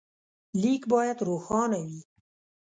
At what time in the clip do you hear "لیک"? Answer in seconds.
0.61-0.81